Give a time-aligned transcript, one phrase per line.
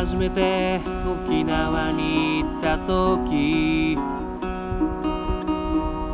[0.00, 3.98] 初めて沖縄に行った時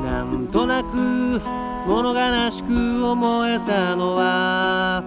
[0.05, 1.41] なんとなく
[1.87, 5.05] 物悲しく思えたのは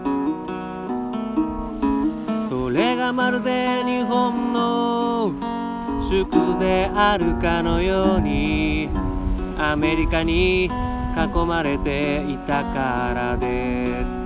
[2.47, 5.33] それがまるで日本の
[6.01, 8.87] 縮図であるかのように
[9.57, 10.69] アメリカに囲
[11.45, 14.18] まれていたからです。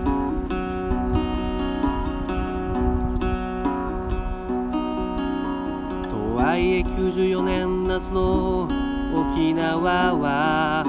[6.56, 8.68] 194年夏の
[9.14, 10.84] 沖縄は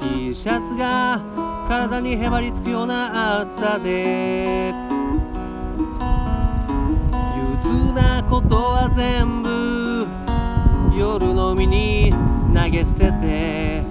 [0.00, 1.20] T シャツが
[1.66, 4.72] 体にへばりつくような暑さで
[7.36, 10.06] 憂鬱なことは全部
[10.98, 12.12] 夜飲みに
[12.54, 13.84] 投げ捨てて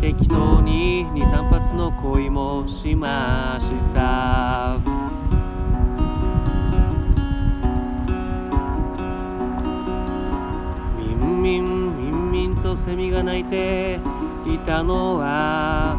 [0.00, 5.01] 適当に23発の恋もしました。
[12.72, 14.00] とセミが鳴いて
[14.46, 15.94] いたのは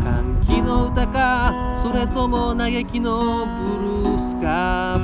[0.00, 4.98] 歓喜の歌かそれとも嘆きのブルースか。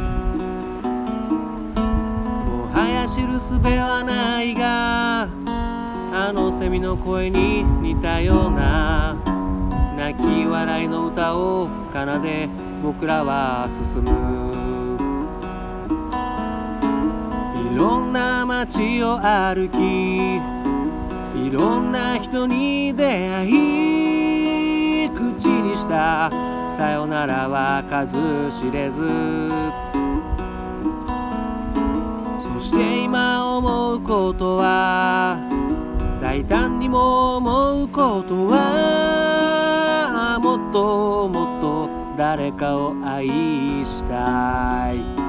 [2.47, 9.17] もはや知るすべはないがあのセミの声に似たような
[9.97, 12.49] 泣き笑いの歌を奏で
[12.83, 14.46] 僕らは進む。
[17.77, 26.31] いろんな街を歩きいろんな人に出会い口にした
[26.71, 28.17] さよならは数
[28.51, 29.51] 知れず。
[32.41, 35.37] そして今思うことは
[36.19, 43.29] 大胆にも思うことはもっともっと誰かを愛
[43.85, 45.26] したい。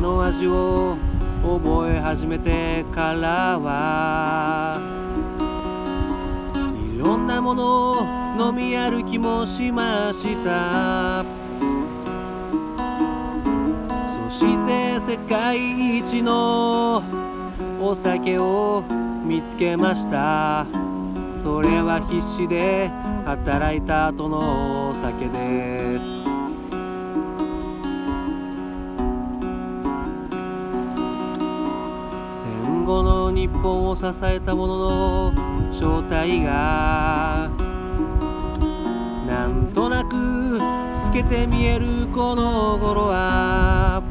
[0.00, 0.96] 酒の味を
[1.42, 4.80] 覚え始めてからは
[6.96, 7.96] いろんなものを
[8.38, 11.22] 飲み歩きもしました。
[14.30, 17.02] そして世界一の
[17.78, 18.82] お酒を
[19.26, 20.66] 見つけました。
[21.34, 22.88] それは必死で
[23.26, 26.29] 働いた後のお酒です。
[32.90, 35.32] 後の日本を支えた者の
[35.70, 37.48] 正体が
[39.28, 44.02] なんとなく透けて見えるこの頃は。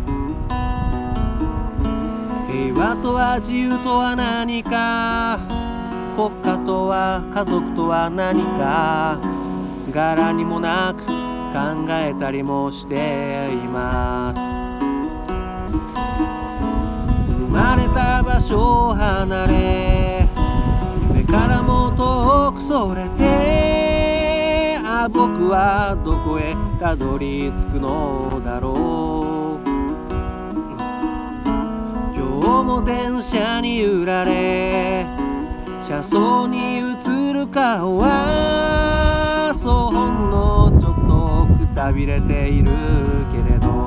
[2.47, 5.39] 平和とは自由とは何か。
[6.15, 9.19] 国家とは家族とは何か。
[9.91, 14.48] 柄にもなく考えたりもしています。
[17.49, 20.29] 生まれた場所を離れ
[21.07, 29.67] 夢からも遠くそれてあ僕はどこへたどり着くのだろう
[32.15, 35.07] 今日も電車に揺られ
[35.81, 42.71] 車窓に映る顔はそうほんのちょっとくたびれている
[43.31, 43.78] けれど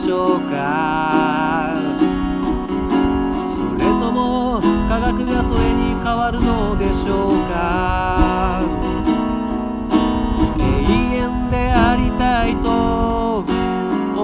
[0.00, 1.74] しょうか。
[3.46, 8.62] それとも科学がそれに変わるのでしょうか。
[10.58, 10.62] 永
[11.18, 13.46] 遠でありたいと思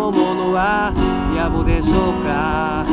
[0.08, 0.94] うのは
[1.36, 2.86] 野暮でしょうか。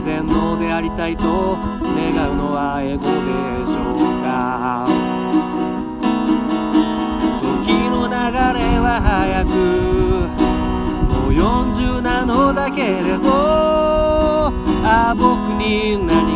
[0.00, 1.58] 全能でありたいと
[1.94, 4.86] 願うのはエゴでしょうか。
[7.62, 8.12] 時の流
[8.58, 10.03] れは早く
[11.34, 13.28] 40なのだけれど
[14.86, 15.24] ああ僕
[15.58, 16.33] に何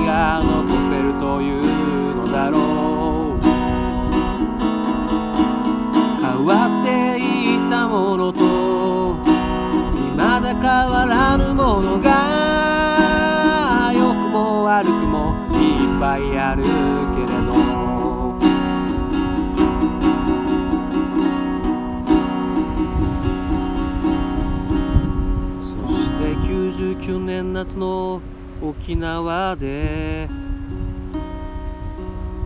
[27.59, 28.23] 夏の
[28.63, 30.29] 沖縄で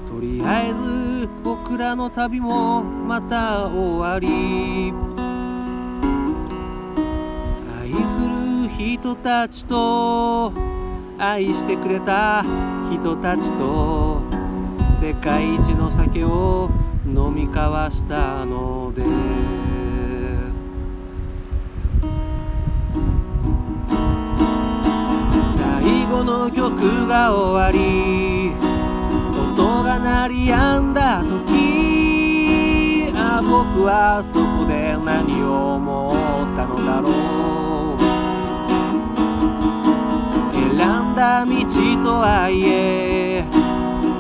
[0.09, 4.94] とりあえず僕らの旅もまた終わり。
[7.82, 10.50] 愛する人たちと
[11.19, 12.43] 愛してくれた
[12.91, 14.23] 人たちと
[14.94, 16.70] 世界一の酒を
[17.05, 19.42] 飲み交わしたので。
[26.55, 28.53] 曲が終わり
[29.55, 36.11] 音が鳴り止んだ時あ僕はそこで何を思っ
[36.55, 37.09] たのだろ
[37.99, 38.03] う。
[40.53, 40.73] 選
[41.13, 41.53] んだ道
[42.03, 43.45] とはいえ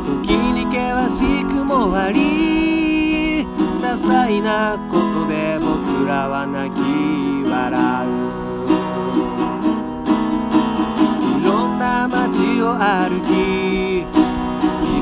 [0.04, 6.80] 時に険しくもあり些細なことで僕らは泣き
[7.48, 8.06] 笑
[8.48, 8.51] う。
[12.62, 14.04] を歩きい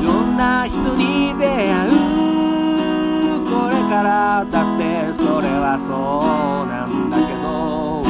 [0.03, 1.91] ろんな人に出会う。
[3.45, 5.93] これからだってそれはそ
[6.65, 8.03] うなんだけど。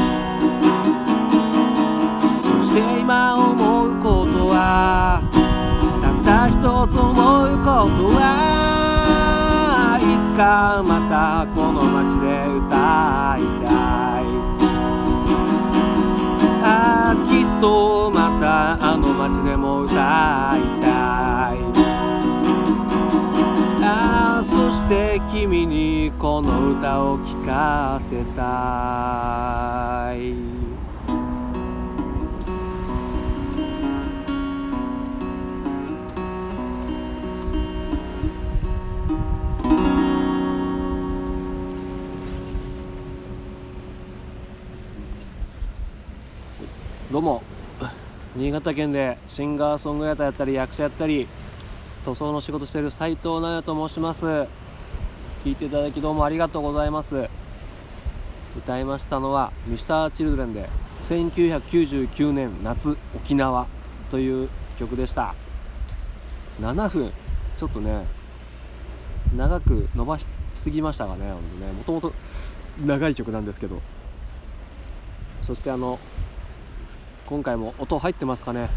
[2.43, 5.21] そして今思うことは
[6.01, 6.53] たった一
[6.87, 7.15] つ思う
[7.59, 12.70] ことはいつかまたこの街で歌
[26.71, 30.35] 歌を聴かせたい。
[47.11, 47.43] どうも。
[48.37, 51.27] 新潟県でシンガーソングライターやったり役者やったり
[52.05, 54.47] 塗装の仕事している斉藤直也と申します。
[55.45, 57.31] 聞いていただきどうもありがとうございます。
[58.59, 60.69] 歌いましたのは Mr.Children で
[61.01, 63.67] 1999年夏沖縄
[64.11, 65.35] という曲でした。
[66.61, 67.11] 7分
[67.57, 68.05] ちょっとね
[69.35, 71.33] 長く伸ばしすぎましたがね。
[71.33, 72.13] もともと
[72.85, 73.81] 長い曲なんですけど。
[75.41, 75.99] そしてあの
[77.25, 78.69] 今回も音入ってますかね。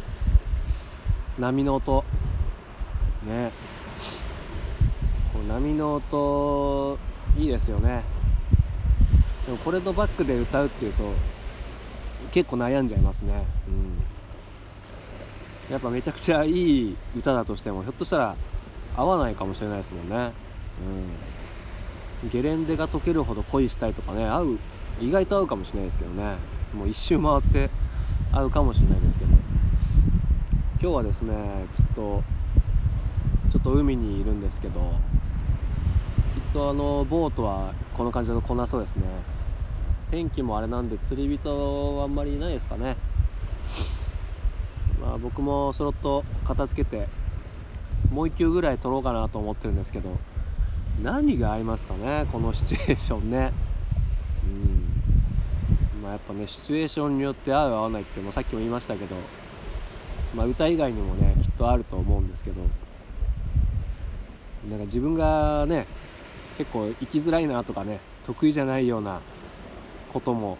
[1.38, 2.06] 波の音。
[3.25, 3.51] ね。
[5.48, 6.98] 波の音
[7.38, 8.04] いいですよね。
[9.45, 11.04] でもこれとバックで歌うっていうと
[12.31, 13.45] 結構悩んじゃいますね。
[13.68, 14.01] うん。
[15.72, 18.36] やっぱめちゃくちゃいい歌だとしてもひょっとしたら
[18.95, 20.31] 合わないかもしれないですもんね。
[22.24, 22.30] うん。
[22.30, 24.60] ゲレンデが溶けるほど恋したいとかね合う
[25.01, 26.36] 意外と合うかもしれないですけどね。
[26.74, 27.69] もう一周回って
[28.31, 29.31] 合うかもしれないですけど。
[30.81, 32.24] 今日はですねきっと
[33.50, 34.81] ちょっと海にいるんですけど
[36.54, 39.04] とあのボートはこの感じで来なそうですね。
[40.12, 42.95] 天気もあれなんで釣り人はあんまりいないですかね。
[45.02, 47.07] まあ僕もそろっと片付けて
[48.12, 50.18] もう一球ぐらい取ろうかなと思ってるんですけど
[51.02, 53.52] 何が合いますかねこのシチュエーションね。
[54.45, 56.02] うん。
[56.04, 59.16] まあやっぱねシチュエーションによって合う合わないってもさっきも言いましたけど
[60.36, 62.62] まあ歌以外にもねきっとあると思うんですけど
[64.69, 65.88] なんか自分がね
[66.57, 69.22] 結構生きづらいなとかね得意じゃないような
[70.12, 70.57] ことも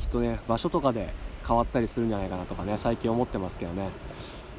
[0.00, 1.12] きっとね場所とかで
[1.46, 3.90] 変わったりするんじゃないかなとかね最近思ってますけどね。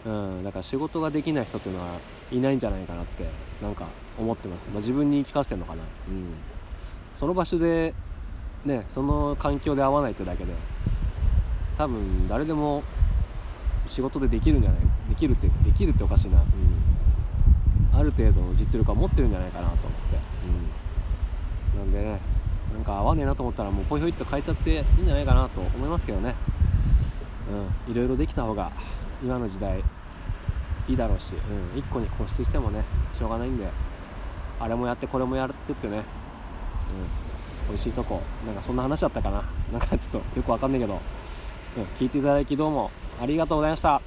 [0.05, 1.99] うんだから仕事ができない人っていうのは
[2.31, 3.25] いないんじゃないかなって
[3.61, 5.83] なんか思ってます、まあ、自分に聞かせてるのかな。
[6.09, 6.33] うん。
[7.13, 7.93] その場所で
[8.63, 10.53] ねその環境で合わないってだけで
[11.77, 12.83] 多分誰でも
[13.87, 14.79] 仕事でできるんじゃない
[15.09, 19.87] できるってできるっておかしいな、うん、ある程度の実力は持ってるんじゃないかなと、
[21.87, 22.19] んでね
[22.73, 26.35] なんか合わねえなと思ったらもうほいほいっと変えちゃっていいんじゃないかなと思いますけどね。
[27.87, 28.71] うんいろいろできた方が
[29.23, 29.83] 今の時代
[30.89, 33.67] いいだろうし、うん、1個に固執してもねしょうがないんで
[34.59, 36.03] あれもやってこれもやってってね、うん、
[37.69, 39.43] 美味しいとこなんかそんな話だったかな。
[39.71, 40.99] なんかちょっとよくわかんないけど、
[41.77, 42.91] うん、聞いていただきどうも
[43.21, 44.01] ありがとうございました。